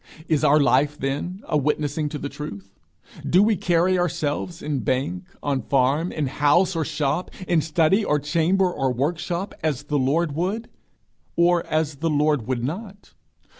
[0.27, 2.73] Is our life, then, a witnessing to the truth?
[3.23, 8.17] Do we carry ourselves in bank, on farm, in house or shop, in study or
[8.17, 10.69] chamber or workshop, as the Lord would,
[11.35, 13.13] or as the Lord would not?